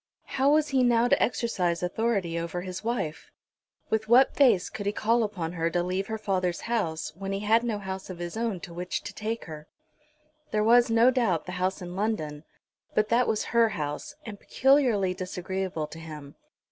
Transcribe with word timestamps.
how 0.25 0.51
was 0.51 0.69
he 0.69 0.81
now 0.81 1.07
to 1.07 1.21
exercise 1.21 1.83
authority 1.83 2.39
over 2.39 2.61
his 2.63 2.83
wife? 2.83 3.29
With 3.91 4.07
what 4.09 4.33
face 4.35 4.67
could 4.67 4.87
he 4.87 4.91
call 4.91 5.21
upon 5.21 5.51
her 5.51 5.69
to 5.69 5.83
leave 5.83 6.07
her 6.07 6.17
father's 6.17 6.61
house, 6.61 7.13
when 7.15 7.31
he 7.31 7.41
had 7.41 7.63
no 7.63 7.77
house 7.77 8.09
of 8.09 8.17
his 8.17 8.35
own 8.35 8.61
to 8.61 8.73
which 8.73 9.03
to 9.03 9.13
take 9.13 9.45
her? 9.45 9.67
There 10.49 10.63
was, 10.63 10.89
no 10.89 11.11
doubt, 11.11 11.45
the 11.45 11.51
house 11.61 11.83
in 11.83 11.95
London, 11.95 12.45
but 12.95 13.09
that 13.09 13.27
was 13.27 13.43
her 13.53 13.69
house, 13.69 14.15
and 14.25 14.39
peculiarly 14.39 15.13
disagreeable 15.13 15.85
to 15.85 15.99
him. 15.99 16.33